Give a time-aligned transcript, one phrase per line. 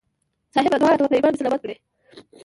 [0.55, 1.75] صاحبه دعا راته وکړه ایمان مې سلامت کړي.